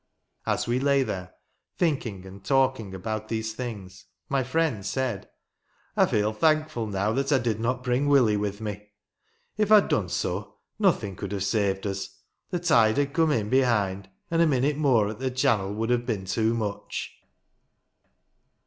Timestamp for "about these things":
2.95-4.05